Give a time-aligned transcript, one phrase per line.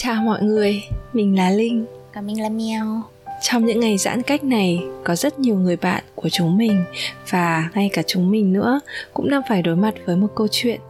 [0.00, 3.02] Chào mọi người, mình là Linh Còn mình là Mèo
[3.42, 6.84] Trong những ngày giãn cách này, có rất nhiều người bạn của chúng mình
[7.30, 8.80] và ngay cả chúng mình nữa
[9.14, 10.80] cũng đang phải đối mặt với một câu chuyện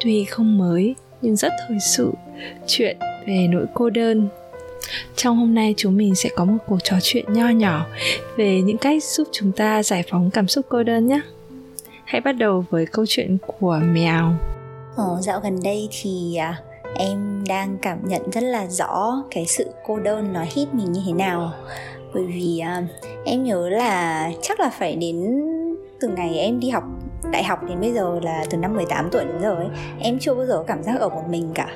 [0.00, 2.12] tuy không mới nhưng rất thời sự,
[2.66, 2.96] chuyện
[3.26, 4.28] về nỗi cô đơn.
[5.16, 7.86] Trong hôm nay chúng mình sẽ có một cuộc trò chuyện nho nhỏ
[8.36, 11.20] về những cách giúp chúng ta giải phóng cảm xúc cô đơn nhé.
[12.04, 14.34] Hãy bắt đầu với câu chuyện của mèo.
[14.96, 16.62] Ờ, dạo gần đây thì à,
[16.96, 21.00] em đang cảm nhận rất là rõ cái sự cô đơn nó hít mình như
[21.06, 21.52] thế nào.
[22.14, 22.90] Bởi vì uh,
[23.24, 25.42] em nhớ là chắc là phải đến
[26.00, 26.84] từ ngày em đi học
[27.32, 29.68] đại học đến bây giờ là từ năm 18 tuổi đến giờ ấy
[30.00, 31.68] em chưa bao giờ có cảm giác ở một mình cả.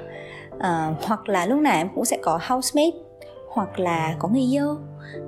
[0.56, 3.05] Uh, hoặc là lúc nào em cũng sẽ có housemate
[3.56, 4.77] hoặc là có người yêu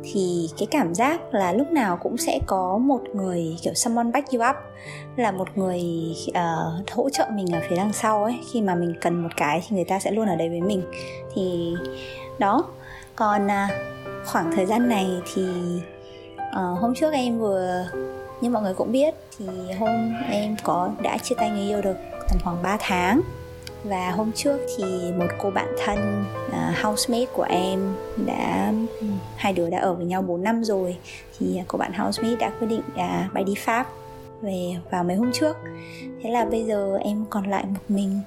[0.03, 4.33] thì cái cảm giác là lúc nào cũng sẽ có một người kiểu someone back
[4.33, 4.57] you up
[5.17, 5.83] là một người
[6.31, 8.39] uh, hỗ trợ mình ở phía đằng sau ấy.
[8.53, 10.83] Khi mà mình cần một cái thì người ta sẽ luôn ở đây với mình.
[11.35, 11.75] Thì
[12.39, 12.65] đó
[13.17, 13.71] còn uh,
[14.27, 15.47] khoảng thời gian này thì
[16.37, 17.85] uh, hôm trước em vừa
[18.41, 19.47] như mọi người cũng biết thì
[19.79, 21.97] hôm em có đã chia tay người yêu được
[22.29, 23.21] tầm khoảng 3 tháng
[23.85, 27.95] và hôm trước thì một cô bạn thân uh, housemate của em
[28.27, 30.97] đã ừ, hai đứa đã ở với nhau 4 năm rồi.
[31.39, 33.87] Thì cô bạn housemate đã quyết định uh, bay đi Pháp
[34.43, 35.57] về vào mấy hôm trước.
[36.23, 38.21] Thế là bây giờ em còn lại một mình.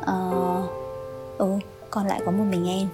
[0.00, 0.70] Uh,
[1.38, 1.58] ừ
[1.90, 2.88] còn lại có một mình em.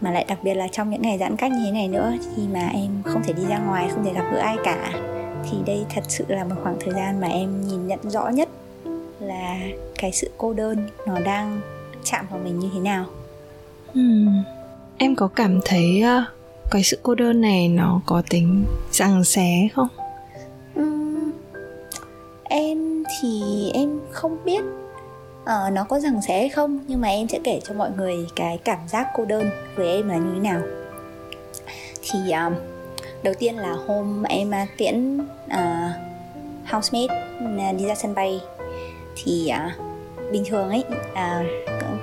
[0.00, 2.42] Mà lại đặc biệt là trong những ngày giãn cách như thế này nữa khi
[2.52, 4.92] mà em không thể đi ra ngoài không thể gặp gỡ ai cả
[5.50, 8.48] thì đây thật sự là một khoảng thời gian mà em nhìn nhận rõ nhất
[9.24, 9.58] là
[9.98, 11.60] cái sự cô đơn nó đang
[12.04, 13.04] chạm vào mình như thế nào?
[13.98, 14.42] Uhm,
[14.98, 16.24] em có cảm thấy uh,
[16.70, 19.88] cái sự cô đơn này nó có tính rằng xé không?
[20.80, 21.32] Uhm,
[22.44, 23.42] em thì
[23.74, 24.62] em không biết
[25.42, 28.26] uh, nó có rằng xé hay không nhưng mà em sẽ kể cho mọi người
[28.36, 30.60] cái cảm giác cô đơn với em là như thế nào.
[32.02, 32.52] Thì uh,
[33.22, 35.90] đầu tiên là hôm em uh, tiễn uh,
[36.70, 38.40] housemate uh, đi ra sân bay
[39.16, 39.76] thì à,
[40.32, 41.44] bình thường ấy à,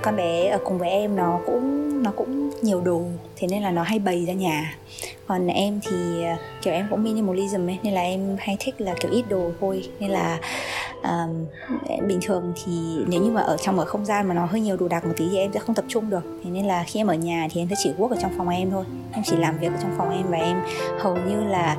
[0.02, 3.04] con bé ở cùng với em nó cũng nó cũng nhiều đồ
[3.42, 4.76] thế nên là nó hay bày ra nhà.
[5.28, 8.94] Còn em thì à, kiểu em cũng minimalism ấy nên là em hay thích là
[9.00, 9.90] kiểu ít đồ thôi.
[10.00, 10.40] Nên là
[11.04, 11.46] um,
[12.08, 12.72] bình thường thì
[13.08, 15.14] nếu như mà ở trong ở không gian mà nó hơi nhiều đồ đạc một
[15.18, 16.24] tí thì em sẽ không tập trung được.
[16.44, 18.50] Thế nên là khi em ở nhà thì em sẽ chỉ work ở trong phòng
[18.50, 18.86] em thôi.
[19.14, 20.62] Em chỉ làm việc ở trong phòng em và em
[21.00, 21.78] hầu như là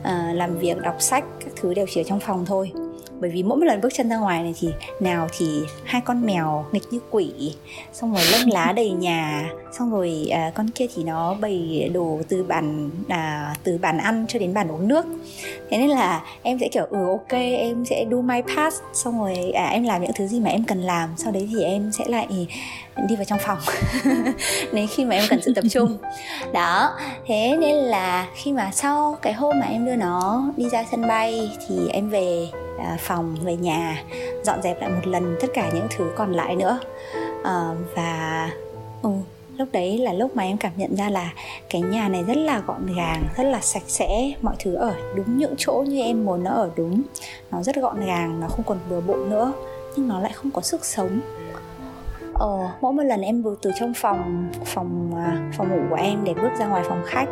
[0.00, 2.72] uh, làm việc đọc sách các thứ đều chỉ ở trong phòng thôi
[3.20, 4.68] bởi vì mỗi một lần bước chân ra ngoài này thì
[5.00, 7.54] nào thì hai con mèo nghịch như quỷ
[7.92, 12.20] xong rồi lông lá đầy nhà xong rồi à, con kia thì nó bày đồ
[12.28, 15.06] từ bàn à, từ bàn ăn cho đến bàn uống nước.
[15.70, 19.50] Thế nên là em sẽ kiểu ừ ok em sẽ do my pass, xong rồi
[19.50, 22.04] à, em làm những thứ gì mà em cần làm sau đấy thì em sẽ
[22.08, 22.26] lại
[23.08, 23.58] đi vào trong phòng.
[24.72, 25.96] Nếu khi mà em cần sự tập trung.
[26.52, 26.90] Đó
[27.26, 31.08] thế nên là khi mà sau cái hôm mà em đưa nó đi ra sân
[31.08, 32.48] bay thì em về.
[32.78, 34.02] À, phòng về nhà
[34.44, 36.78] dọn dẹp lại một lần tất cả những thứ còn lại nữa.
[37.44, 38.50] À, và
[39.02, 39.10] ừ,
[39.56, 41.32] lúc đấy là lúc mà em cảm nhận ra là
[41.70, 45.38] cái nhà này rất là gọn gàng rất là sạch sẽ mọi thứ ở đúng
[45.38, 47.02] những chỗ như em muốn nó ở đúng.
[47.50, 49.52] Nó rất gọn gàng nó không còn bừa bộn nữa
[49.96, 51.20] nhưng nó lại không có sức sống.
[52.38, 56.24] Ờ, mỗi một lần em vừa từ trong phòng phòng à, phòng ngủ của em
[56.24, 57.28] để bước ra ngoài phòng khách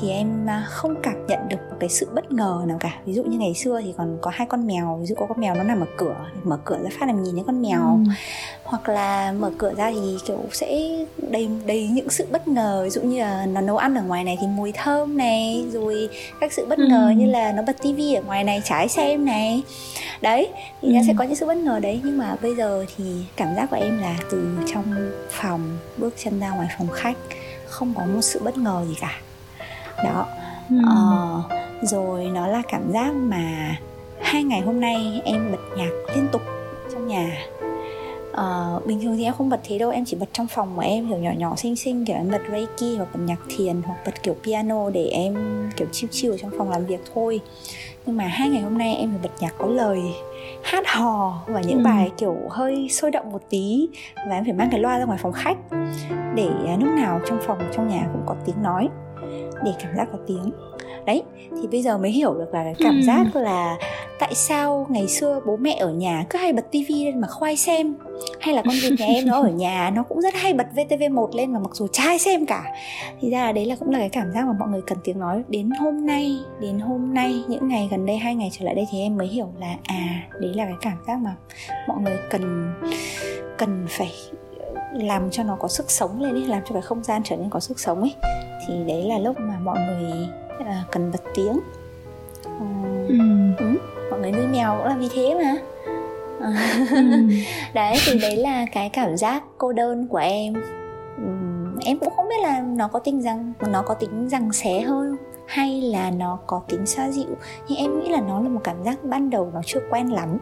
[0.00, 3.12] thì em à, không cảm nhận được một cái sự bất ngờ nào cả ví
[3.12, 5.54] dụ như ngày xưa thì còn có hai con mèo ví dụ có con mèo
[5.54, 8.12] nó nằm ở cửa mở cửa ra phát làm nhìn thấy con mèo ừ.
[8.64, 10.88] hoặc là mở cửa ra thì kiểu sẽ
[11.30, 14.24] đầy đầy những sự bất ngờ ví dụ như là nó nấu ăn ở ngoài
[14.24, 16.08] này thì mùi thơm này rồi
[16.40, 17.14] các sự bất ngờ ừ.
[17.14, 19.62] như là nó bật tivi ở ngoài này trái xem này
[20.20, 20.48] đấy
[20.82, 20.94] thì ừ.
[20.94, 23.04] nó sẽ có những sự bất ngờ đấy nhưng mà bây giờ thì
[23.36, 27.16] cảm giác của em là từ trong phòng bước chân ra ngoài phòng khách
[27.66, 29.20] không có một sự bất ngờ gì cả.
[30.04, 30.26] Đó.
[30.70, 30.76] Ừ.
[30.86, 31.42] ờ,
[31.82, 33.76] rồi nó là cảm giác mà
[34.20, 36.42] hai ngày hôm nay em bật nhạc liên tục
[36.92, 37.46] trong nhà.
[38.30, 40.82] Uh, bình thường thì em không bật thế đâu em chỉ bật trong phòng của
[40.82, 43.96] em kiểu nhỏ nhỏ xinh xinh kiểu em bật reiki hoặc bật nhạc thiền hoặc
[44.06, 45.34] bật kiểu piano để em
[45.76, 47.40] kiểu chill chill ở trong phòng làm việc thôi.
[48.06, 50.00] Nhưng mà hai ngày hôm nay em phải bật nhạc có lời
[50.62, 51.84] hát hò và những ừ.
[51.84, 55.18] bài kiểu hơi sôi động một tí và em phải mang cái loa ra ngoài
[55.22, 55.58] phòng khách
[56.34, 58.88] để à, lúc nào trong phòng trong nhà cũng có tiếng nói
[59.64, 60.50] để cảm giác có tiếng.
[61.06, 63.02] Đấy thì bây giờ mới hiểu được là cái cảm ừ.
[63.02, 63.76] giác là
[64.18, 67.56] tại sao ngày xưa bố mẹ ở nhà cứ hay bật tivi lên mà khoai
[67.56, 67.94] xem
[68.40, 71.36] hay là con vịt nhà em nó ở nhà nó cũng rất hay bật VTV1
[71.36, 72.64] lên mà mặc dù trai xem cả.
[73.20, 75.18] Thì ra là đấy là cũng là cái cảm giác mà mọi người cần tiếng
[75.18, 75.42] nói.
[75.48, 78.86] Đến hôm nay đến hôm nay những ngày gần đây hai ngày trở lại đây
[78.92, 81.34] thì em mới hiểu là à đấy là cái cảm giác mà
[81.88, 82.72] mọi người cần
[83.58, 84.12] cần phải
[85.02, 87.50] làm cho nó có sức sống lên ấy làm cho cái không gian trở nên
[87.50, 88.14] có sức sống ấy
[88.66, 90.28] thì đấy là lúc mà mọi người
[90.66, 91.60] à, cần bật tiếng.
[92.44, 92.50] À,
[93.08, 93.18] ừ.
[93.58, 93.66] Ừ,
[94.10, 95.56] mọi người nuôi mèo cũng là vì thế mà.
[96.40, 96.52] Ừ.
[97.74, 100.54] đấy thì đấy là cái cảm giác cô đơn của em.
[101.22, 104.80] Uhm, em cũng không biết là nó có tính rằng nó có tính rằng xé
[104.80, 105.16] hơn
[105.46, 107.36] hay là nó có tính xoa dịu.
[107.68, 110.38] Nhưng em nghĩ là nó là một cảm giác ban đầu nó chưa quen lắm.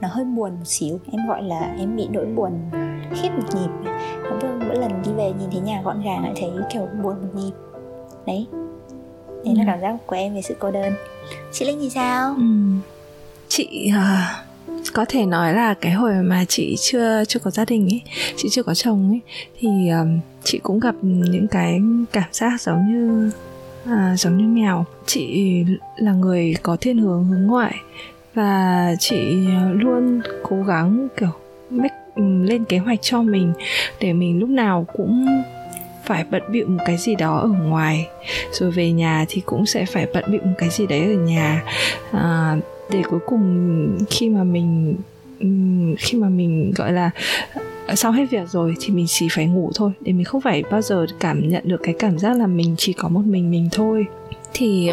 [0.00, 2.52] Nó hơi buồn một xíu em gọi là em bị nỗi buồn
[3.22, 3.90] khiếp một nhịp.
[4.40, 7.52] Mỗi lần đi về nhìn thấy nhà gọn gàng lại thấy kiểu buồn một nhịp.
[8.26, 8.46] Đấy.
[9.44, 9.58] Đấy ừ.
[9.58, 10.92] là cảm giác của em về sự cô đơn.
[11.52, 12.34] Chị linh thì sao?
[12.38, 12.44] Ừ.
[13.48, 17.88] chị uh, có thể nói là cái hồi mà chị chưa chưa có gia đình
[17.92, 18.02] ấy
[18.36, 19.20] chị chưa có chồng ấy
[19.58, 21.80] thì um, chị cũng gặp những cái
[22.12, 23.30] cảm giác giống như
[23.86, 24.84] à, giống như mèo.
[25.06, 25.54] Chị
[25.96, 27.74] là người có thiên hướng hướng ngoại
[28.34, 31.30] và chị luôn cố gắng kiểu
[31.70, 33.52] make lên kế hoạch cho mình
[34.00, 35.26] để mình lúc nào cũng
[36.04, 38.08] phải bận bịu một cái gì đó ở ngoài.
[38.52, 41.64] Rồi về nhà thì cũng sẽ phải bận bịu một cái gì đấy ở nhà.
[42.12, 42.56] À,
[42.90, 44.96] để cuối cùng khi mà mình
[45.98, 47.10] khi mà mình gọi là
[47.94, 49.90] sau hết việc rồi thì mình chỉ phải ngủ thôi.
[50.00, 52.92] Để mình không phải bao giờ cảm nhận được cái cảm giác là mình chỉ
[52.92, 54.06] có một mình mình thôi.
[54.52, 54.90] Thì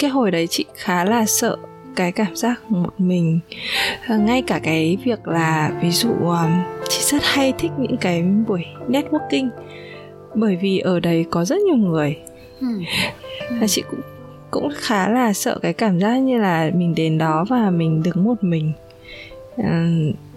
[0.00, 1.56] cái hồi đấy chị khá là sợ
[1.96, 3.40] cái cảm giác một mình
[4.08, 6.14] ờ, ngay cả cái việc là ví dụ
[6.88, 9.48] chị rất hay thích những cái buổi networking
[10.34, 12.16] bởi vì ở đấy có rất nhiều người
[12.60, 12.66] ừ.
[13.60, 14.00] và chị cũng
[14.50, 18.24] cũng khá là sợ cái cảm giác như là mình đến đó và mình đứng
[18.24, 18.72] một mình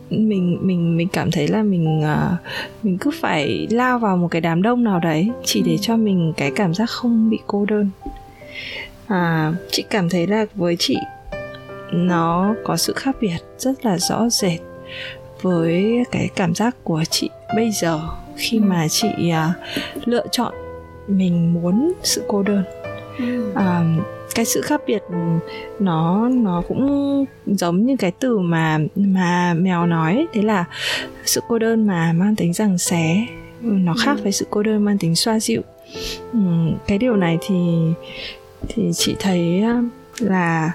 [0.09, 2.39] mình mình mình cảm thấy là mình uh,
[2.83, 5.77] mình cứ phải lao vào một cái đám đông nào đấy chỉ để ừ.
[5.81, 7.89] cho mình cái cảm giác không bị cô đơn
[9.07, 10.97] à, chị cảm thấy là với chị
[11.91, 14.59] nó có sự khác biệt rất là rõ rệt
[15.41, 17.99] với cái cảm giác của chị bây giờ
[18.37, 20.53] khi mà chị uh, lựa chọn
[21.07, 22.63] mình muốn sự cô đơn.
[23.51, 24.05] Uh,
[24.35, 25.03] cái sự khác biệt
[25.79, 30.65] nó nó cũng giống như cái từ mà mà mèo nói thế là
[31.25, 33.25] sự cô đơn mà mang tính rằng xé.
[33.61, 34.23] Nó khác ừ.
[34.23, 35.61] với sự cô đơn mang tính xoa dịu.
[36.33, 36.39] Ừ,
[36.87, 37.55] cái điều này thì
[38.67, 39.63] thì chị thấy
[40.19, 40.71] là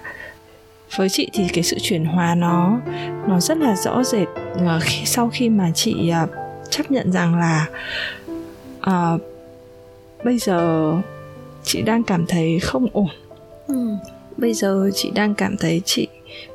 [0.96, 2.80] với chị thì cái sự chuyển hóa nó
[3.28, 6.30] nó rất là rõ rệt uh, khi, sau khi mà chị uh,
[6.70, 7.66] chấp nhận rằng là
[8.90, 9.20] uh,
[10.24, 10.92] bây giờ
[11.64, 13.08] chị đang cảm thấy không ổn
[13.66, 13.88] ừ.
[14.36, 16.08] bây giờ chị đang cảm thấy chị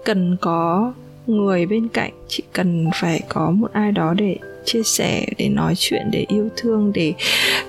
[0.06, 0.94] cần có
[1.28, 5.74] người bên cạnh chị cần phải có một ai đó để chia sẻ để nói
[5.78, 7.13] chuyện để yêu thương để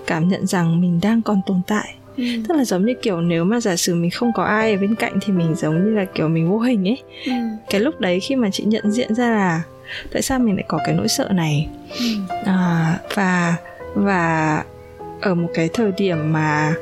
[0.07, 2.25] cảm nhận rằng mình đang còn tồn tại ừ.
[2.49, 4.95] tức là giống như kiểu nếu mà giả sử mình không có ai ở bên
[4.95, 7.33] cạnh thì mình giống như là kiểu mình vô hình ấy ừ.
[7.71, 9.63] cái lúc đấy khi mà chị nhận diện ra là
[10.13, 11.69] tại sao mình lại có cái nỗi sợ này
[11.99, 12.05] ừ.
[12.45, 13.57] à, và
[13.95, 14.65] và
[15.21, 16.75] ở một cái thời điểm mà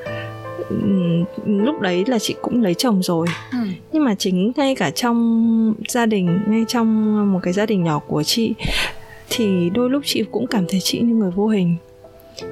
[1.46, 3.58] lúc đấy là chị cũng lấy chồng rồi ừ.
[3.92, 7.98] nhưng mà chính ngay cả trong gia đình ngay trong một cái gia đình nhỏ
[7.98, 8.54] của chị
[9.30, 11.76] thì đôi lúc chị cũng cảm thấy chị như người vô hình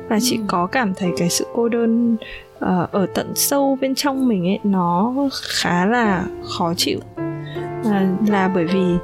[0.09, 0.43] và chị ừ.
[0.47, 2.17] có cảm thấy cái sự cô đơn
[2.57, 8.51] uh, ở tận sâu bên trong mình ấy nó khá là khó chịu uh, là
[8.55, 8.97] bởi vì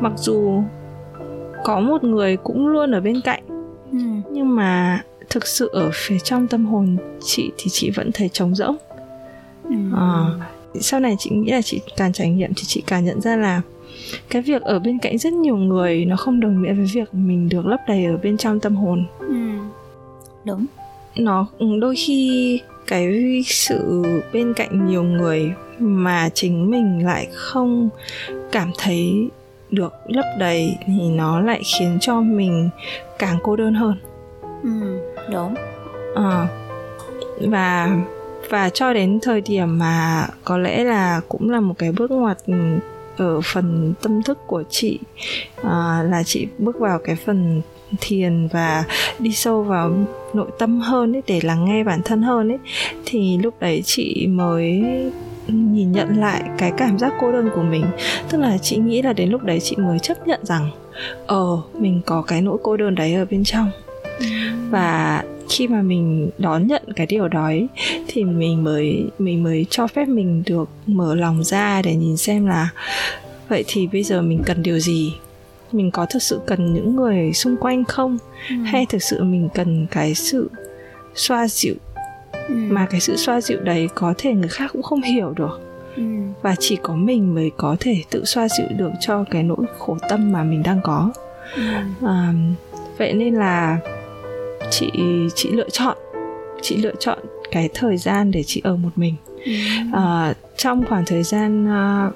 [0.00, 0.62] mặc dù
[1.64, 3.42] có một người cũng luôn ở bên cạnh
[3.92, 3.98] ừ.
[4.32, 8.54] nhưng mà thực sự ở phía trong tâm hồn chị thì chị vẫn thấy trống
[8.54, 8.76] rỗng
[9.64, 9.76] ừ.
[9.96, 10.26] à,
[10.80, 13.62] sau này chị nghĩ là chị càng trải nghiệm thì chị càng nhận ra là
[14.30, 17.48] cái việc ở bên cạnh rất nhiều người nó không đồng nghĩa với việc mình
[17.48, 19.36] được lấp đầy ở bên trong tâm hồn ừ.
[20.44, 20.66] đúng
[21.16, 27.88] nó ừ, đôi khi cái sự bên cạnh nhiều người mà chính mình lại không
[28.52, 29.28] cảm thấy
[29.70, 32.70] được lấp đầy thì nó lại khiến cho mình
[33.18, 33.96] càng cô đơn hơn.
[34.62, 35.00] Ừ
[35.32, 35.54] đúng.
[36.14, 36.48] À,
[37.40, 37.98] và
[38.50, 42.38] và cho đến thời điểm mà có lẽ là cũng là một cái bước ngoặt
[43.16, 44.98] ở phần tâm thức của chị
[45.62, 47.62] à, là chị bước vào cái phần
[48.00, 48.84] thiền và
[49.18, 49.92] đi sâu vào
[50.34, 52.58] nội tâm hơn ấy để lắng nghe bản thân hơn ấy
[53.04, 54.84] thì lúc đấy chị mới
[55.48, 57.84] nhìn nhận lại cái cảm giác cô đơn của mình.
[58.30, 60.70] Tức là chị nghĩ là đến lúc đấy chị mới chấp nhận rằng
[61.26, 63.70] ờ mình có cái nỗi cô đơn đấy ở bên trong.
[64.70, 67.66] Và khi mà mình đón nhận cái điều đó ấy,
[68.08, 72.46] thì mình mới mình mới cho phép mình được mở lòng ra để nhìn xem
[72.46, 72.68] là
[73.48, 75.14] vậy thì bây giờ mình cần điều gì
[75.72, 78.18] mình có thực sự cần những người xung quanh không
[78.48, 78.56] ừ.
[78.64, 80.50] hay thực sự mình cần cái sự
[81.14, 81.74] xoa dịu
[82.32, 82.54] ừ.
[82.54, 85.60] mà cái sự xoa dịu đấy có thể người khác cũng không hiểu được
[85.96, 86.02] ừ.
[86.42, 89.96] và chỉ có mình mới có thể tự xoa dịu được cho cái nỗi khổ
[90.08, 91.12] tâm mà mình đang có
[91.54, 91.62] ừ.
[92.06, 92.32] à,
[92.98, 93.78] vậy nên là
[94.70, 94.90] chị
[95.34, 95.96] chị lựa chọn
[96.62, 97.18] chị lựa chọn
[97.50, 99.52] cái thời gian để chị ở một mình ừ.
[99.92, 102.14] à, trong khoảng thời gian uh,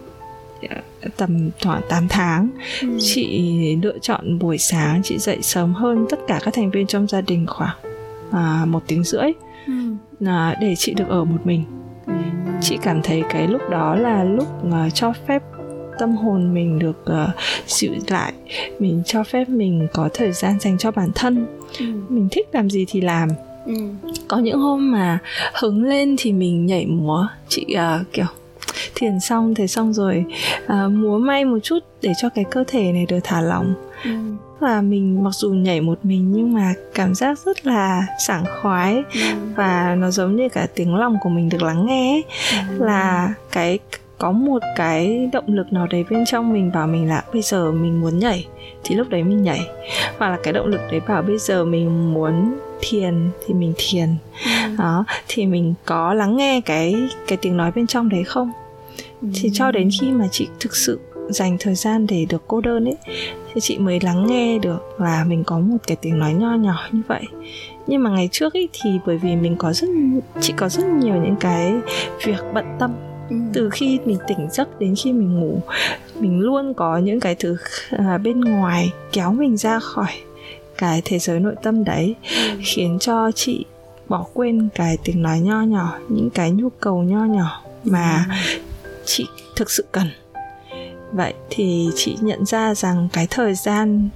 [1.16, 2.48] tầm khoảng 8 tháng
[2.82, 2.88] ừ.
[3.00, 7.06] chị lựa chọn buổi sáng chị dậy sớm hơn tất cả các thành viên trong
[7.06, 7.76] gia đình khoảng
[8.30, 9.32] à, một tiếng rưỡi
[9.66, 9.72] ừ.
[10.26, 11.64] à, để chị được ở một mình
[12.06, 12.12] ừ.
[12.60, 15.42] chị cảm thấy cái lúc đó là lúc uh, cho phép
[15.98, 17.34] tâm hồn mình được uh,
[17.66, 18.32] dịu lại
[18.78, 21.46] mình cho phép mình có thời gian dành cho bản thân
[21.78, 21.86] ừ.
[22.08, 23.28] mình thích làm gì thì làm
[23.66, 23.74] ừ.
[24.28, 25.18] có những hôm mà
[25.54, 28.26] hứng lên thì mình nhảy múa chị uh, kiểu
[29.00, 30.24] thiền xong thế xong rồi
[30.64, 34.10] uh, múa may một chút để cho cái cơ thể này được thả lỏng ừ.
[34.60, 39.02] và mình mặc dù nhảy một mình nhưng mà cảm giác rất là sảng khoái
[39.14, 39.20] ừ.
[39.56, 42.84] và nó giống như cả tiếng lòng của mình được lắng nghe ừ.
[42.84, 43.78] là cái
[44.18, 47.72] có một cái động lực nào đấy bên trong mình bảo mình là bây giờ
[47.72, 48.46] mình muốn nhảy
[48.84, 49.60] thì lúc đấy mình nhảy
[50.18, 54.08] hoặc là cái động lực đấy bảo bây giờ mình muốn thiền thì mình thiền
[54.44, 54.76] ừ.
[54.78, 56.94] đó thì mình có lắng nghe cái
[57.28, 58.52] cái tiếng nói bên trong đấy không.
[59.34, 62.84] Thì cho đến khi mà chị thực sự dành thời gian để được cô đơn
[62.84, 62.96] ấy
[63.54, 66.88] thì chị mới lắng nghe được là mình có một cái tiếng nói nho nhỏ
[66.92, 67.22] như vậy
[67.86, 69.88] nhưng mà ngày trước ấy thì bởi vì mình có rất
[70.40, 71.72] chị có rất nhiều những cái
[72.24, 72.92] việc bận tâm
[73.30, 73.36] ừ.
[73.52, 75.60] từ khi mình tỉnh giấc đến khi mình ngủ
[76.20, 77.56] mình luôn có những cái thứ
[77.90, 80.12] à, bên ngoài kéo mình ra khỏi
[80.78, 82.60] cái thế giới nội tâm đấy ừ.
[82.64, 83.64] khiến cho chị
[84.08, 88.60] bỏ quên cái tiếng nói nho nhỏ những cái nhu cầu nho nhỏ mà ừ
[89.10, 89.26] chị
[89.56, 90.06] thực sự cần.
[91.12, 94.08] Vậy thì chị nhận ra rằng cái thời gian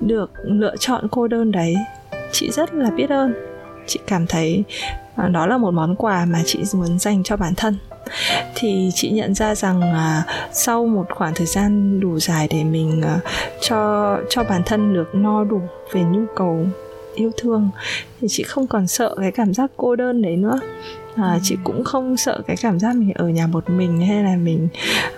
[0.00, 1.74] được lựa chọn cô đơn đấy
[2.32, 3.34] chị rất là biết ơn.
[3.86, 4.64] Chị cảm thấy
[5.16, 7.78] à, đó là một món quà mà chị muốn dành cho bản thân.
[8.54, 13.02] Thì chị nhận ra rằng à, sau một khoảng thời gian đủ dài để mình
[13.02, 13.20] à,
[13.60, 15.60] cho cho bản thân được no đủ
[15.92, 16.66] về nhu cầu
[17.14, 17.70] yêu thương
[18.20, 20.60] thì chị không còn sợ cái cảm giác cô đơn đấy nữa
[21.16, 24.36] à, chị cũng không sợ cái cảm giác mình ở nhà một mình hay là
[24.36, 24.68] mình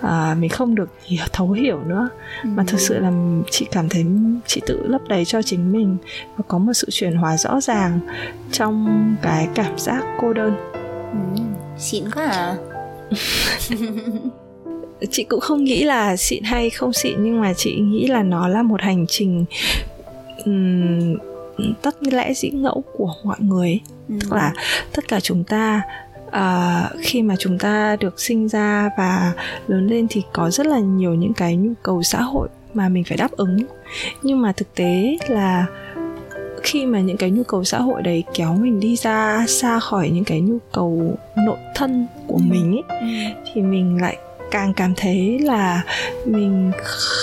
[0.01, 2.09] à, mình không được hiểu, thấu hiểu nữa.
[2.43, 2.49] Ừ.
[2.55, 3.11] mà thực sự là
[3.51, 4.05] chị cảm thấy
[4.47, 5.97] chị tự lấp đầy cho chính mình
[6.37, 7.99] và có một sự chuyển hóa rõ ràng
[8.51, 10.55] trong cái cảm giác cô đơn.
[11.11, 11.41] Ừ,
[11.77, 12.55] xịn quá à.
[15.11, 18.47] Chị cũng không nghĩ là xịn hay không xịn nhưng mà chị nghĩ là nó
[18.47, 19.45] là một hành trình
[20.45, 21.15] um,
[21.81, 23.79] tất lẽ dĩ ngẫu của mọi người
[24.09, 24.15] ừ.
[24.21, 24.53] tức là
[24.95, 25.81] tất cả chúng ta
[26.27, 29.33] uh, khi mà chúng ta được sinh ra và
[29.67, 33.03] lớn lên thì có rất là nhiều những cái nhu cầu xã hội mà mình
[33.03, 33.57] phải đáp ứng
[34.21, 35.65] nhưng mà thực tế là
[36.63, 40.09] khi mà những cái nhu cầu xã hội đấy kéo mình đi ra xa khỏi
[40.09, 42.43] những cái nhu cầu nội thân của ừ.
[42.49, 43.07] mình ấy ừ.
[43.53, 44.17] thì mình lại
[44.53, 45.83] càng cảm thấy là
[46.25, 46.71] mình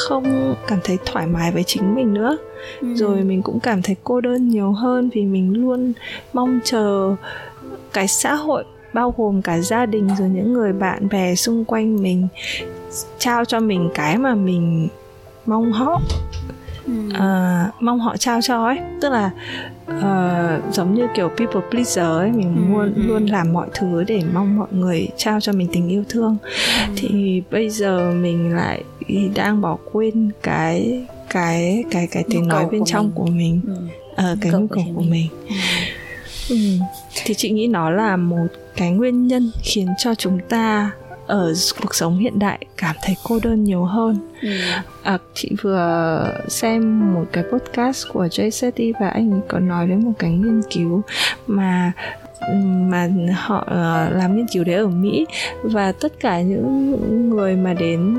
[0.07, 2.39] không cảm thấy thoải mái với chính mình nữa.
[2.81, 2.95] Ừ.
[2.95, 5.93] rồi mình cũng cảm thấy cô đơn nhiều hơn vì mình luôn
[6.33, 7.17] mong chờ
[7.93, 12.03] cái xã hội bao gồm cả gia đình rồi những người bạn bè xung quanh
[12.03, 12.29] mình
[13.19, 14.89] trao cho mình cái mà mình
[15.47, 16.01] mong họ.
[17.09, 18.79] Uh, mong họ trao cho ấy.
[19.01, 19.31] Tức là
[20.00, 23.02] uh, giống như kiểu people pleaser ấy mình ừ, luôn ừ.
[23.02, 26.37] luôn làm mọi thứ để mong mọi người trao cho mình tình yêu thương
[26.87, 26.92] ừ.
[26.97, 28.85] thì bây giờ mình lại
[29.35, 33.14] đang bỏ quên cái cái cái cái tiếng nói bên trong mình.
[33.14, 34.33] của mình ừ.
[34.33, 35.28] uh, cái nhu cầu của, của mình, mình.
[35.49, 35.54] Ừ.
[36.50, 36.57] Ừ.
[37.25, 40.90] thì chị nghĩ nó là một cái nguyên nhân khiến cho chúng ta
[41.31, 44.49] ở cuộc sống hiện đại cảm thấy cô đơn nhiều hơn ừ.
[45.03, 49.87] à, chị vừa xem một cái podcast của Jay Shetty và anh ấy có nói
[49.87, 51.03] đến một cái nghiên cứu
[51.47, 51.93] mà
[52.65, 55.27] mà họ uh, làm nghiên cứu đấy ở Mỹ
[55.63, 58.19] và tất cả những người mà đến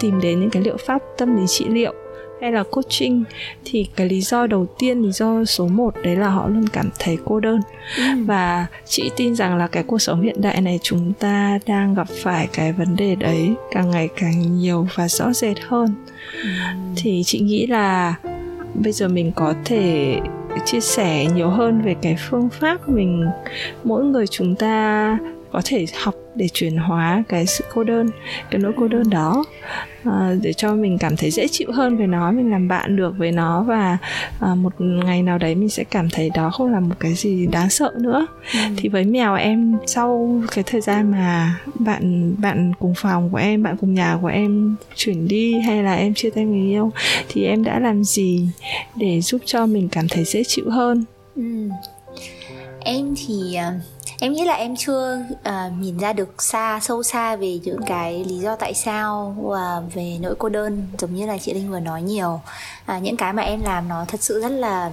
[0.00, 1.94] tìm đến những cái liệu pháp tâm lý trị liệu
[2.42, 3.24] hay là coaching
[3.64, 6.90] thì cái lý do đầu tiên lý do số 1 đấy là họ luôn cảm
[6.98, 7.60] thấy cô đơn
[7.96, 8.02] ừ.
[8.24, 12.08] và chị tin rằng là cái cuộc sống hiện đại này chúng ta đang gặp
[12.08, 15.94] phải cái vấn đề đấy càng ngày càng nhiều và rõ rệt hơn
[16.42, 16.48] ừ.
[16.96, 18.14] thì chị nghĩ là
[18.74, 20.18] bây giờ mình có thể
[20.64, 23.26] chia sẻ nhiều hơn về cái phương pháp mình
[23.84, 25.18] mỗi người chúng ta
[25.52, 28.10] có thể học để chuyển hóa cái sự cô đơn
[28.50, 29.44] cái nỗi cô đơn đó
[30.04, 33.14] à, để cho mình cảm thấy dễ chịu hơn với nó mình làm bạn được
[33.18, 33.98] với nó và
[34.40, 37.46] à, một ngày nào đấy mình sẽ cảm thấy đó không là một cái gì
[37.46, 38.58] đáng sợ nữa ừ.
[38.76, 43.62] thì với mèo em sau cái thời gian mà bạn bạn cùng phòng của em
[43.62, 46.90] bạn cùng nhà của em chuyển đi hay là em chia tay người yêu
[47.28, 48.48] thì em đã làm gì
[48.96, 51.04] để giúp cho mình cảm thấy dễ chịu hơn
[51.36, 51.68] ừ.
[52.80, 53.34] em thì
[53.76, 53.91] uh
[54.22, 58.24] em nghĩ là em chưa uh, nhìn ra được xa sâu xa về những cái
[58.24, 61.80] lý do tại sao và về nỗi cô đơn giống như là chị linh vừa
[61.80, 62.40] nói nhiều.
[62.86, 64.90] À, những cái mà em làm nó thật sự rất là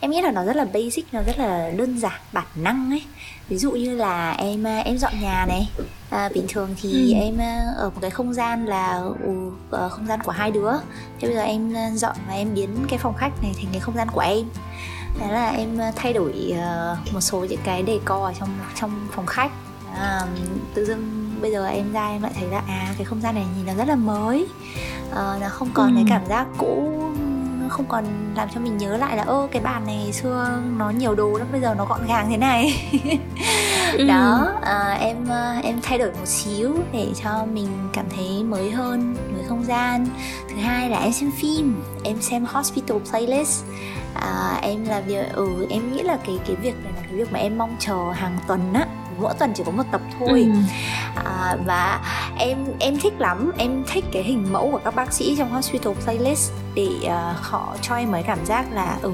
[0.00, 3.02] em nghĩ là nó rất là basic nó rất là đơn giản bản năng ấy.
[3.48, 5.70] Ví dụ như là em em dọn nhà này.
[6.10, 7.20] À, bình thường thì ừ.
[7.20, 7.38] em
[7.76, 10.72] ở một cái không gian là uh, không gian của hai đứa.
[11.20, 13.96] Thế bây giờ em dọn và em biến cái phòng khách này thành cái không
[13.96, 14.44] gian của em
[15.18, 18.48] thế là em thay đổi uh, một số những cái đề co ở trong
[18.80, 19.50] trong phòng khách.
[19.96, 20.20] À,
[20.74, 23.44] tự dưng bây giờ em ra em lại thấy là à cái không gian này
[23.56, 24.46] nhìn nó rất là mới.
[25.10, 25.94] Uh, nó không còn ừ.
[25.94, 27.04] cái cảm giác cũ
[27.68, 28.04] không còn
[28.36, 31.46] làm cho mình nhớ lại là ơ cái bàn này xưa nó nhiều đồ lắm
[31.52, 32.90] bây giờ nó gọn gàng thế này.
[33.98, 34.06] Ừ.
[34.06, 38.70] đó à, em à, em thay đổi một xíu để cho mình cảm thấy mới
[38.70, 40.06] hơn với không gian.
[40.48, 43.64] Thứ hai là em xem phim em xem hospital playlist
[44.24, 47.32] à, em làm việc ừ em nghĩ là cái cái việc này là cái việc
[47.32, 48.86] mà em mong chờ hàng tuần á
[49.20, 50.60] mỗi tuần chỉ có một tập thôi ừ.
[51.24, 52.00] à, và
[52.38, 55.92] em em thích lắm em thích cái hình mẫu của các bác sĩ trong hospital
[56.04, 59.12] playlist để uh, họ cho em mấy cảm giác là ừ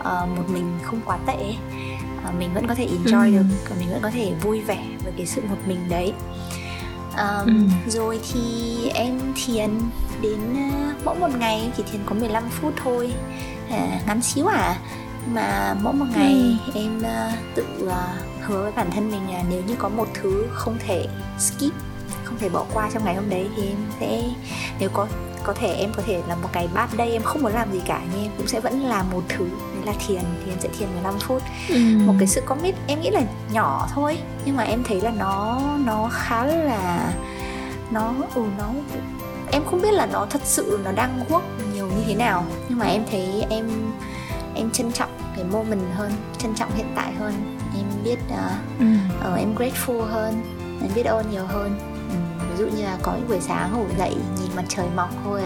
[0.00, 1.54] uh, một mình không quá tệ
[2.28, 3.30] uh, mình vẫn có thể enjoy ừ.
[3.30, 6.12] được mình vẫn có thể vui vẻ với cái sự một mình đấy
[7.16, 7.90] um, ừ.
[7.90, 9.70] rồi thì em thiền
[10.22, 13.12] đến uh, mỗi một ngày chỉ thiền có 15 phút thôi
[13.70, 14.76] à, ngắn xíu à
[15.34, 16.72] mà mỗi một ngày ừ.
[16.74, 17.92] em uh, tự uh,
[18.42, 21.06] hứa với bản thân mình là nếu như có một thứ không thể
[21.38, 21.72] skip
[22.24, 24.22] không thể bỏ qua trong ngày hôm đấy thì em sẽ
[24.80, 25.06] nếu có
[25.44, 27.80] có thể em có thể là một ngày bad day em không muốn làm gì
[27.86, 30.68] cả nhưng em cũng sẽ vẫn làm một thứ đấy là thiền thì em sẽ
[30.78, 31.78] thiền 15 phút ừ.
[32.06, 33.22] một cái sự commit em nghĩ là
[33.52, 37.12] nhỏ thôi nhưng mà em thấy là nó nó khá là
[37.90, 38.64] nó ừ nó
[39.52, 41.42] em không biết là nó thật sự nó đang work
[41.78, 43.92] nhiều như thế nào nhưng mà em thấy em
[44.54, 48.86] em trân trọng cái moment hơn trân trọng hiện tại hơn em biết uh, ừ.
[49.32, 50.42] uh, em grateful hơn
[50.82, 51.78] em biết ơn nhiều hơn
[52.10, 55.10] ừ, ví dụ như là có những buổi sáng ngủ dậy nhìn mặt trời mọc
[55.24, 55.40] thôi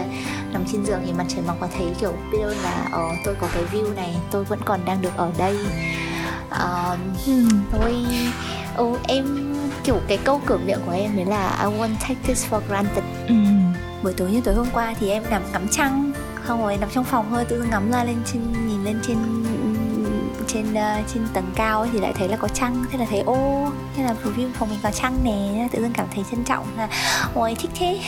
[0.53, 3.17] nằm trên giường thì mặt trời mọc và thấy kiểu biết ơn là ờ uh,
[3.25, 5.57] tôi có cái view này tôi vẫn còn đang được ở đây
[6.49, 7.45] uh, ừ.
[7.71, 8.05] tôi
[8.77, 12.45] ừ, em kiểu cái câu cửa miệng của em đấy là I won't take this
[12.49, 13.35] for granted ừ.
[14.03, 16.12] buổi tối như tối hôm qua thì em nằm ngắm trăng
[16.43, 19.17] không rồi nằm trong phòng thôi tự ngắm ra lên trên nhìn lên trên
[20.53, 22.85] trên uh, trên tầng cao ấy, thì lại thấy là có trăng.
[22.91, 25.67] Thế là thấy ô thế là review phòng mình có trăng nè.
[25.71, 26.87] Tự dưng cảm thấy trân trọng là
[27.33, 27.99] ôi thích thế.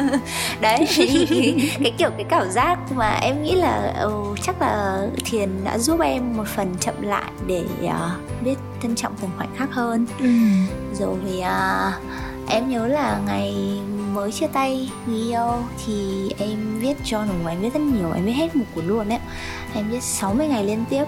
[0.60, 0.86] Đấy.
[0.88, 5.64] Thì cái, cái kiểu cái cảm giác mà em nghĩ là ừ, chắc là thiền
[5.64, 9.72] đã giúp em một phần chậm lại để uh, biết trân trọng từng khoảnh khắc
[9.72, 10.06] hơn.
[10.18, 10.28] Ừ.
[10.98, 11.94] rồi uh,
[12.48, 13.54] em nhớ là ngày
[14.12, 15.52] mới chia tay người yêu
[15.86, 19.08] thì em viết journal nó, em viết rất nhiều em viết hết một cuốn luôn
[19.08, 19.18] đấy
[19.74, 21.04] em viết 60 ngày liên tiếp.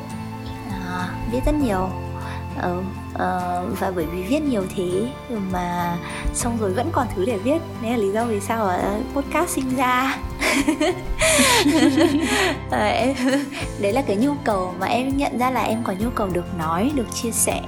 [0.70, 1.90] À, viết rất nhiều.
[2.58, 2.78] Ờ,
[3.14, 5.06] uh, và bởi vì viết nhiều thế
[5.52, 5.96] mà
[6.34, 7.58] xong rồi vẫn còn thứ để viết.
[7.82, 10.18] Nên là lý do vì sao ở podcast sinh ra.
[12.70, 12.78] Ờ,
[13.80, 16.58] đấy là cái nhu cầu mà em nhận ra là em có nhu cầu được
[16.58, 17.62] nói được chia sẻ.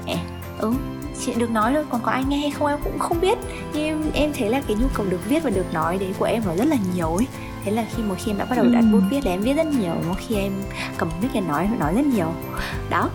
[0.59, 0.73] Ừ
[1.21, 3.39] chị được nói thôi còn có ai nghe hay không em cũng không biết.
[3.73, 6.25] Nhưng em em thấy là cái nhu cầu được viết và được nói đấy của
[6.25, 7.27] em nó rất là nhiều ấy.
[7.65, 9.55] Thế là khi một khi em đã bắt đầu đặt bút viết là em viết
[9.55, 10.53] rất nhiều một khi em
[10.97, 12.33] cầm mic để nói nói rất nhiều.
[12.91, 13.11] Đó.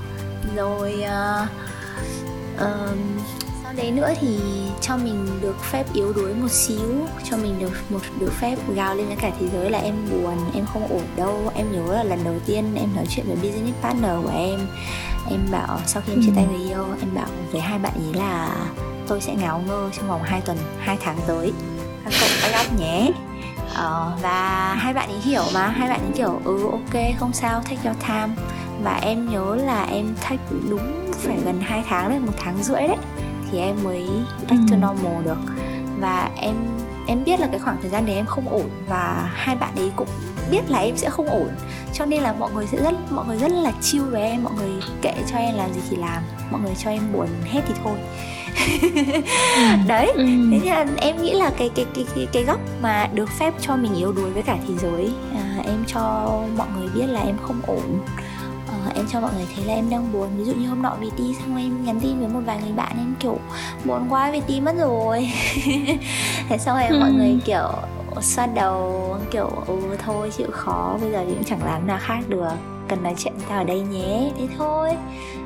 [0.55, 1.49] Rồi uh,
[2.55, 2.97] uh,
[3.63, 4.39] sau đấy nữa thì
[4.81, 8.95] cho mình được phép yếu đuối một xíu cho mình được một được phép gào
[8.95, 11.51] lên với cả thế giới là em buồn em không ổn đâu.
[11.55, 14.60] Em nhớ là lần đầu tiên em nói chuyện với business partner của em
[15.29, 16.49] em bảo sau khi em chia tay ừ.
[16.51, 18.55] người yêu em bảo với hai bạn ấy là
[19.07, 21.53] tôi sẽ ngáo ngơ trong vòng 2 tuần 2 tháng tới.
[22.03, 23.11] Các cậu back up nhé.
[23.73, 25.67] Ờ, và hai bạn ấy hiểu mà.
[25.67, 28.29] Hai bạn ấy kiểu ừ ok không sao take your time.
[28.83, 32.81] Và em nhớ là em take đúng phải gần 2 tháng đấy một tháng rưỡi
[32.88, 32.97] đấy
[33.51, 34.07] thì em mới
[34.49, 34.77] back to ừ.
[34.77, 35.38] normal được.
[35.99, 36.55] Và em
[37.07, 39.91] em biết là cái khoảng thời gian đấy em không ổn và hai bạn ấy
[39.95, 40.07] cũng
[40.51, 41.49] biết là em sẽ không ổn.
[41.93, 44.53] Cho nên là mọi người sẽ rất mọi người rất là chill với em mọi
[44.53, 44.69] người
[45.01, 47.97] kệ cho em làm gì thì làm mọi người cho em buồn hết thì thôi.
[49.88, 50.25] Đấy ừ.
[50.51, 53.75] thế thì em nghĩ là cái cái cái cái cái góc mà được phép cho
[53.75, 56.01] mình yếu đuối với cả thế giới à, em cho
[56.58, 57.99] mọi người biết là em không ổn.
[58.67, 60.29] À, em cho mọi người thấy là em đang buồn.
[60.38, 62.71] Ví dụ như hôm nọ vì đi xong em nhắn tin với một vài người
[62.71, 63.38] bạn em kiểu
[63.86, 65.31] buồn quá vì đi mất rồi.
[66.49, 66.99] Thế xong rồi ừ.
[66.99, 67.71] mọi người kiểu
[68.21, 72.19] xoa đầu kiểu ừ thôi chịu khó bây giờ thì cũng chẳng làm nào khác
[72.28, 72.51] được.
[72.88, 74.32] Cần nói chuyện tao ở đây nhé.
[74.38, 74.89] Thế thôi.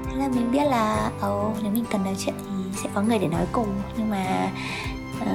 [0.05, 3.01] Thế là mình biết là ồ oh, nếu mình cần nói chuyện thì sẽ có
[3.01, 3.67] người để nói cùng.
[3.97, 4.49] Nhưng mà
[5.21, 5.27] uh,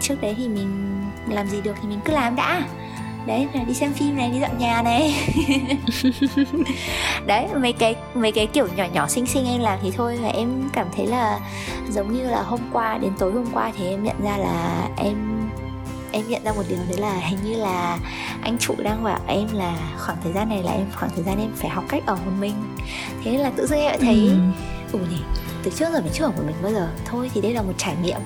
[0.00, 2.62] trước đấy thì mình làm gì được thì mình cứ làm đã.
[3.26, 5.14] Đấy là đi xem phim này đi dọn nhà này.
[7.26, 10.18] Đấy mấy cái mấy cái kiểu nhỏ nhỏ xinh xinh em làm thì thôi.
[10.22, 11.40] Và em cảm thấy là
[11.90, 15.31] giống như là hôm qua đến tối hôm qua thì em nhận ra là em
[16.12, 17.98] em nhận ra một điều đấy là hình như là
[18.42, 21.40] anh trụ đang bảo em là khoảng thời gian này là em khoảng thời gian
[21.40, 22.54] em phải học cách ở một mình.
[23.24, 24.30] Thế là tự dưng em thấy
[24.92, 25.22] ừ, ừ nhỉ
[25.62, 26.88] từ trước giờ mình chưa ở một mình bao giờ.
[27.04, 28.20] Thôi thì đây là một trải nghiệm.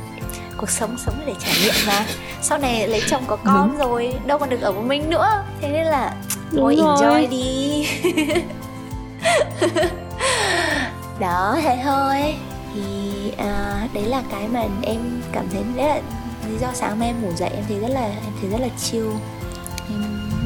[0.57, 2.07] Cuộc sống sống để trải nghiệm mà.
[2.43, 3.79] Sau này lấy chồng có con Đúng.
[3.79, 5.45] rồi đâu còn được ở một mình nữa.
[5.61, 6.15] Thế nên là
[6.57, 7.87] thôi enjoy đi.
[11.21, 12.35] Đó thế thôi.
[12.75, 16.01] Thì à, đấy là cái mà em cảm thấy đấy là
[16.51, 18.69] lý do sáng mai em ngủ dậy em thấy rất là em thấy rất là
[18.79, 19.09] chill.
[19.91, 20.03] Em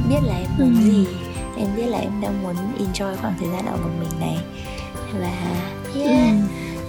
[0.08, 0.90] biết là em muốn ừ.
[0.90, 1.06] gì
[1.56, 4.38] em biết là em đang muốn enjoy khoảng thời gian ở một mình này.
[5.20, 5.32] Và
[5.94, 6.36] yeah ừ.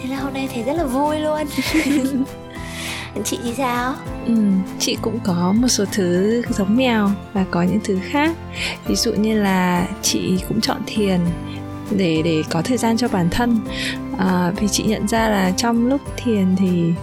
[0.01, 1.41] thế là hôm nay thấy rất là vui luôn.
[3.23, 3.93] Chị thì sao?
[4.25, 4.33] Ừ,
[4.79, 8.35] chị cũng có một số thứ giống mèo và có những thứ khác.
[8.87, 11.19] Ví dụ như là chị cũng chọn thiền
[11.91, 13.59] để để có thời gian cho bản thân.
[14.17, 16.93] À, vì chị nhận ra là trong lúc thiền thì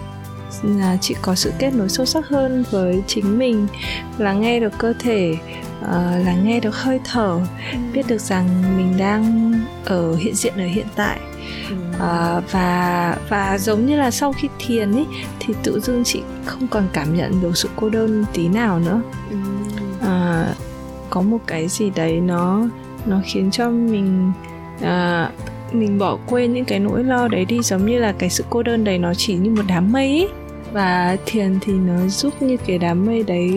[0.63, 3.67] là chị có sự kết nối sâu sắc hơn với chính mình
[4.19, 5.37] lắng nghe được cơ thể
[5.81, 7.41] uh, lắng nghe được hơi thở
[7.93, 9.53] biết được rằng mình đang
[9.85, 11.19] ở hiện diện ở hiện tại.
[11.95, 15.07] Uh, và và giống như là sau khi thiền ấy
[15.41, 19.01] thì tự dưng chị không còn cảm nhận được sự cô đơn tí nào nữa.
[20.01, 20.57] Uh,
[21.11, 22.63] có một cái gì đấy nó
[23.07, 24.33] nó khiến cho mình
[24.77, 25.33] uh,
[25.73, 28.63] mình bỏ quên những cái nỗi lo đấy đi giống như là cái sự cô
[28.63, 30.29] đơn đấy nó chỉ như một đám mây ấy.
[30.73, 33.53] Và thiền thì nó giúp như cái đám mây đấy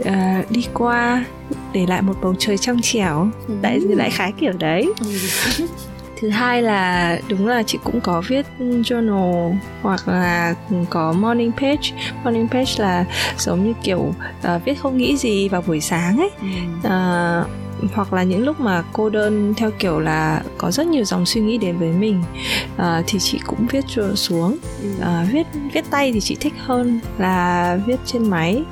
[0.00, 1.24] uh, đi qua
[1.72, 3.28] để lại một bầu trời trong trẻo.
[3.48, 3.54] Ừ.
[3.62, 4.92] đại lại khái kiểu đấy.
[5.00, 5.66] Ừ.
[6.22, 10.54] thứ hai là đúng là chị cũng có viết journal hoặc là
[10.90, 11.90] có morning page.
[12.24, 13.04] Morning page là
[13.38, 16.30] giống như kiểu uh, viết không nghĩ gì vào buổi sáng ấy.
[16.78, 17.61] Uh,
[17.94, 21.40] hoặc là những lúc mà cô đơn theo kiểu là có rất nhiều dòng suy
[21.40, 22.22] nghĩ đến với mình
[22.76, 24.56] uh, thì chị cũng viết xuống.
[24.98, 28.62] Uh, viết viết tay thì chị thích hơn là viết trên máy.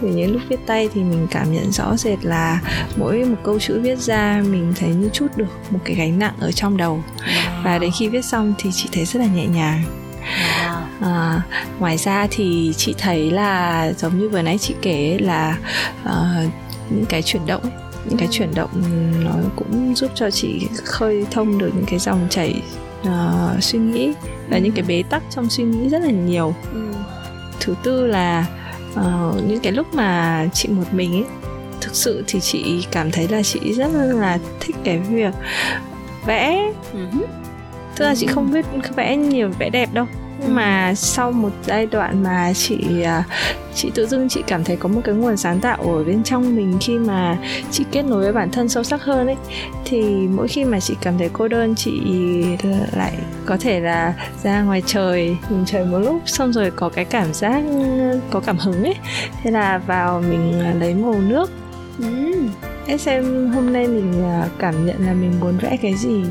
[0.00, 2.60] Vì những lúc viết tay thì mình cảm nhận rõ rệt là
[2.96, 6.34] mỗi một câu chữ viết ra mình thấy như chút được một cái gánh nặng
[6.40, 7.02] ở trong đầu.
[7.64, 9.82] Và đến khi viết xong thì chị thấy rất là nhẹ nhàng.
[11.00, 11.42] À,
[11.78, 15.58] ngoài ra thì chị thấy là giống như vừa nãy chị kể là
[16.04, 16.52] uh,
[16.90, 17.72] những cái chuyển động ấy,
[18.08, 18.70] những cái chuyển động
[19.24, 22.62] nó cũng giúp cho chị khơi thông được những cái dòng chảy
[23.02, 24.12] uh, suy nghĩ
[24.50, 26.92] và những cái bế tắc trong suy nghĩ rất là nhiều ừ.
[27.60, 28.46] thứ tư là
[28.92, 31.24] uh, những cái lúc mà chị một mình ấy
[31.80, 35.34] thực sự thì chị cảm thấy là chị rất là thích cái việc
[36.26, 37.24] vẽ uh-huh.
[37.96, 38.64] tức là chị không biết
[38.96, 40.06] vẽ nhiều vẽ đẹp đâu
[40.48, 43.24] mà sau một giai đoạn mà chị à,
[43.74, 46.56] chị tự dưng chị cảm thấy có một cái nguồn sáng tạo ở bên trong
[46.56, 47.38] mình khi mà
[47.70, 49.36] chị kết nối với bản thân sâu sắc hơn ấy
[49.84, 52.00] thì mỗi khi mà chị cảm thấy cô đơn chị
[52.92, 53.12] lại
[53.46, 57.34] có thể là ra ngoài trời nhìn trời một lúc xong rồi có cái cảm
[57.34, 57.62] giác
[58.30, 58.94] có cảm hứng ấy.
[59.42, 61.50] Thế là vào mình lấy màu nước.
[61.98, 62.96] Ừ.
[62.98, 66.22] xem hôm nay mình à, cảm nhận là mình muốn vẽ cái gì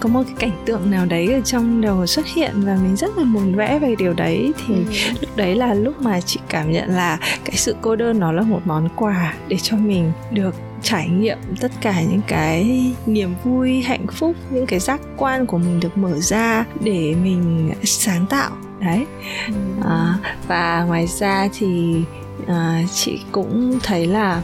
[0.00, 3.18] có một cái cảnh tượng nào đấy ở trong đầu xuất hiện và mình rất
[3.18, 4.84] là muốn vẽ về điều đấy thì ừ.
[5.20, 8.42] lúc đấy là lúc mà chị cảm nhận là cái sự cô đơn nó là
[8.42, 13.82] một món quà để cho mình được trải nghiệm tất cả những cái niềm vui
[13.82, 18.50] hạnh phúc những cái giác quan của mình được mở ra để mình sáng tạo
[18.80, 19.06] đấy
[19.46, 19.54] ừ.
[19.84, 22.02] à, và ngoài ra thì
[22.46, 24.42] à, chị cũng thấy là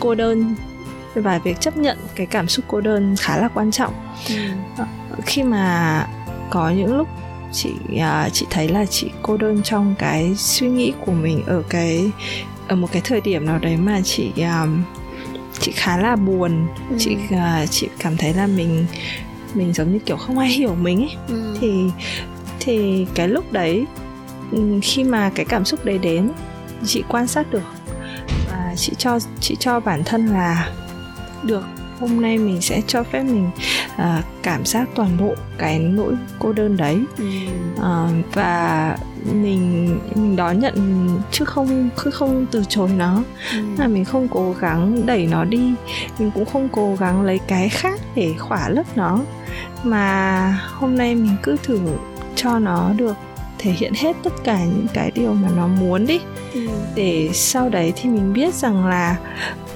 [0.00, 0.54] cô đơn
[1.20, 3.92] và việc chấp nhận cái cảm xúc cô đơn khá là quan trọng
[4.28, 4.34] ừ.
[4.76, 4.86] Ờ,
[5.26, 6.06] khi mà
[6.50, 7.08] có những lúc
[7.52, 11.62] chị uh, chị thấy là chị cô đơn trong cái suy nghĩ của mình ở
[11.68, 12.10] cái
[12.68, 14.82] ở một cái thời điểm nào đấy mà chị um,
[15.60, 16.96] chị khá là buồn ừ.
[16.98, 18.86] chị uh, chị cảm thấy là mình
[19.54, 21.56] mình giống như kiểu không ai hiểu mình ấy ừ.
[21.60, 21.90] thì
[22.60, 23.86] thì cái lúc đấy
[24.52, 26.32] ừ, khi mà cái cảm xúc đấy đến
[26.86, 27.62] chị quan sát được
[28.50, 30.72] và chị cho chị cho bản thân là
[31.42, 31.64] được
[32.00, 33.50] hôm nay mình sẽ cho phép mình
[33.94, 37.24] uh, cảm giác toàn bộ cái nỗi cô đơn đấy ừ.
[37.76, 38.96] uh, và
[39.32, 43.22] mình mình đón nhận chứ không cứ không từ chối nó
[43.52, 43.58] ừ.
[43.78, 45.74] là mình không cố gắng đẩy nó đi
[46.18, 49.20] mình cũng không cố gắng lấy cái khác để khỏa lấp nó
[49.84, 51.80] mà hôm nay mình cứ thử
[52.36, 53.16] cho nó được
[53.58, 56.20] thể hiện hết tất cả những cái điều mà nó muốn đi
[56.52, 56.68] ừ.
[56.94, 59.16] để sau đấy thì mình biết rằng là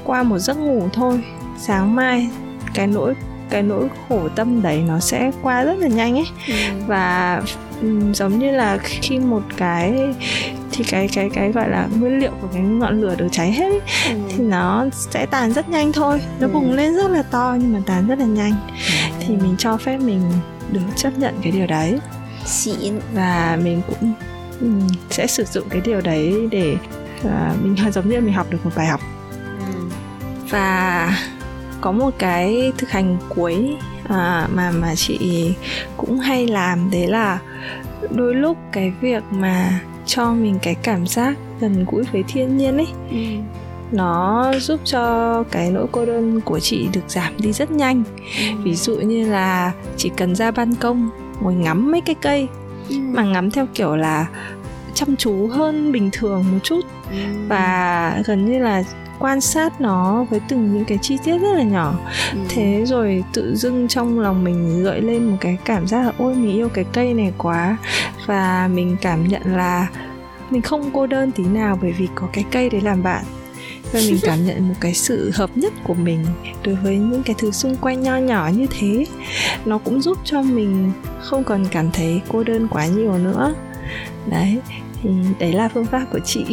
[0.04, 1.22] qua một giấc ngủ thôi
[1.58, 2.28] sáng mai
[2.74, 3.14] cái nỗi
[3.50, 6.54] cái nỗi khổ tâm đấy nó sẽ qua rất là nhanh ấy ừ.
[6.86, 7.42] và
[7.82, 9.94] um, giống như là khi một cái
[10.72, 13.64] thì cái cái cái gọi là nguyên liệu của cái ngọn lửa được cháy hết
[13.64, 14.14] ấy, ừ.
[14.28, 16.52] thì nó sẽ tàn rất nhanh thôi nó ừ.
[16.52, 19.24] bùng lên rất là to nhưng mà tàn rất là nhanh ừ.
[19.26, 20.22] thì mình cho phép mình
[20.70, 21.98] được chấp nhận cái điều đấy
[22.46, 24.12] xịn và mình cũng
[24.60, 26.76] um, sẽ sử dụng cái điều đấy để
[27.26, 29.00] uh, mình giống như mình học được một bài học
[29.58, 29.88] ừ.
[30.50, 31.10] và
[31.84, 33.76] có một cái thực hành cuối
[34.08, 35.50] à, mà mà chị
[35.96, 37.38] cũng hay làm đấy là
[38.10, 42.76] đôi lúc cái việc mà cho mình cái cảm giác gần gũi với thiên nhiên
[42.76, 43.16] ấy ừ.
[43.92, 48.02] nó giúp cho cái nỗi cô đơn của chị được giảm đi rất nhanh
[48.38, 48.44] ừ.
[48.62, 52.48] ví dụ như là chỉ cần ra ban công ngồi ngắm mấy cái cây
[52.88, 52.96] ừ.
[52.98, 54.26] mà ngắm theo kiểu là
[54.94, 57.16] chăm chú hơn bình thường một chút ừ.
[57.48, 58.82] và gần như là
[59.18, 61.94] quan sát nó với từng những cái chi tiết rất là nhỏ.
[62.32, 62.38] Ừ.
[62.48, 66.34] thế rồi tự dưng trong lòng mình gợi lên một cái cảm giác là ôi
[66.34, 67.76] mình yêu cái cây này quá.
[68.26, 69.88] Và mình cảm nhận là
[70.50, 73.24] mình không cô đơn tí nào bởi vì có cái cây để làm bạn.
[73.92, 76.24] Và mình cảm nhận một cái sự hợp nhất của mình
[76.64, 79.06] đối với những cái thứ xung quanh nho nhỏ như thế.
[79.64, 83.54] Nó cũng giúp cho mình không còn cảm thấy cô đơn quá nhiều nữa.
[84.26, 84.60] Đấy
[85.02, 86.44] thì đấy là phương pháp của chị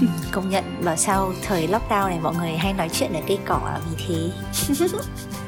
[0.32, 3.78] công nhận bảo sao thời lockdown này mọi người hay nói chuyện ở cây cỏ
[3.90, 4.30] vì thế.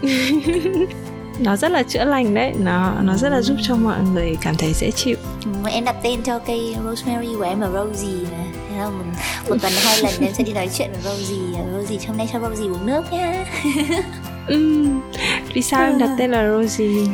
[1.38, 2.52] Nó rất là chữa lành đấy.
[2.58, 5.16] Nó nó rất là giúp cho mọi người cảm thấy dễ chịu.
[5.44, 8.44] Ừ, em đặt tên cho cây rosemary của em là Rosie mà.
[8.70, 9.04] Thế là một,
[9.48, 11.64] một tuần hai lần em sẽ đi nói chuyện với Rosie.
[11.76, 13.44] Rosie trong đây cho Rosie uống nước nhá.
[14.46, 14.86] Ừ.
[15.54, 17.06] vì sao em đặt tên là Rosie?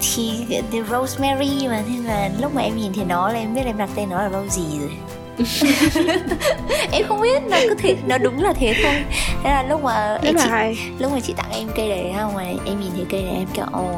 [0.00, 3.62] Thì the Rosemary mà thế là lúc mà em nhìn thấy nó là em biết
[3.64, 4.90] em đặt tên nó là Rosie rồi
[6.92, 8.94] em không biết nó cứ thế nó đúng là thế thôi.
[9.42, 10.78] Thế là lúc mà em chị, hay.
[10.98, 13.46] lúc mà chị tặng em cây đấy không mà em nhìn thấy cây này em
[13.54, 13.94] kiểu ồ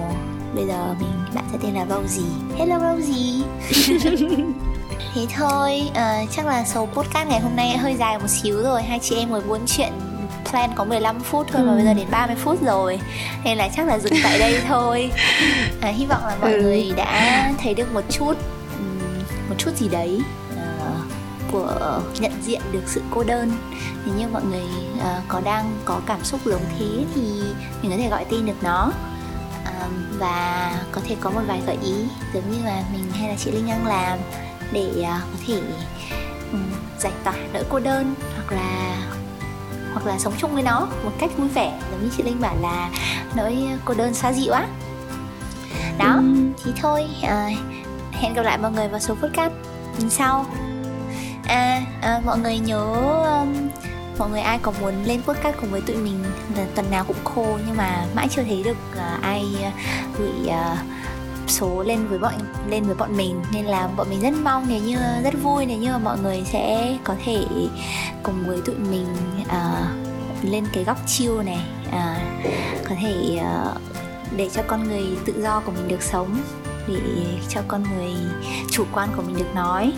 [0.54, 2.24] bây giờ mình bạn sẽ tên là Rosie
[2.58, 3.44] hello Rosie
[5.14, 8.82] thế thôi uh, chắc là số podcast ngày hôm nay hơi dài một xíu rồi.
[8.82, 9.92] Hai chị em ngồi buôn chuyện
[10.50, 11.66] plan có 15 phút thôi ừ.
[11.66, 13.00] mà bây giờ đến 30 phút rồi.
[13.44, 15.10] Nên là chắc là dừng tại đây thôi.
[15.80, 16.62] À, hy vọng là mọi ừ.
[16.62, 18.34] người đã thấy được một chút
[19.48, 20.20] một chút gì đấy
[21.52, 23.52] của nhận diện được sự cô đơn.
[24.04, 24.64] Nếu như mọi người
[24.96, 27.42] uh, có đang có cảm xúc giống thế thì
[27.82, 28.92] mình có thể gọi tên được nó.
[29.62, 31.94] Uh, và có thể có một vài gợi ý
[32.34, 34.18] giống như là mình hay là chị linh đang làm
[34.72, 35.60] để uh, có thể
[36.52, 38.96] um, giải tỏa nỗi cô đơn hoặc là
[39.92, 41.80] hoặc là sống chung với nó một cách vui vẻ.
[41.90, 42.90] Giống như chị linh bảo là
[43.36, 44.66] nỗi cô đơn xa dịu á.
[45.98, 46.34] Đó ừ.
[46.64, 47.58] thì thôi uh,
[48.12, 49.52] hẹn gặp lại mọi người vào số podcast
[50.10, 50.46] sau
[51.50, 52.94] à, à mọi người nhớ
[53.40, 53.68] um,
[54.18, 56.24] mọi người ai có muốn lên podcast cùng với tụi mình
[56.56, 59.72] là tuần nào cũng khô nhưng mà mãi chưa thấy được uh, ai uh,
[60.18, 60.78] gửi uh,
[61.48, 62.32] số lên với bọn
[62.68, 63.42] lên với bọn mình.
[63.52, 66.42] Nên là bọn mình rất mong nếu như rất vui nếu như mà mọi người
[66.44, 67.44] sẽ có thể
[68.22, 69.06] cùng với tụi mình
[69.42, 72.46] uh, lên cái góc chiêu này uh,
[72.88, 73.80] có thể uh,
[74.36, 76.36] để cho con người tự do của mình được sống
[76.88, 77.00] để
[77.48, 78.12] cho con người
[78.70, 79.92] chủ quan của mình được nói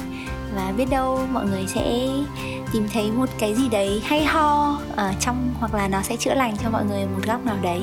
[0.54, 2.08] và biết đâu mọi người sẽ
[2.72, 6.34] tìm thấy một cái gì đấy hay ho ở trong hoặc là nó sẽ chữa
[6.34, 7.82] lành cho mọi người một góc nào đấy.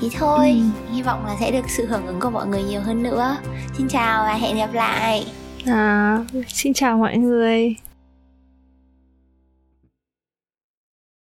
[0.00, 0.92] Thì thôi ừ.
[0.94, 3.36] hy vọng là sẽ được sự hưởng ứng của mọi người nhiều hơn nữa.
[3.78, 5.26] Xin chào và hẹn gặp lại.
[5.66, 7.76] À, xin chào mọi người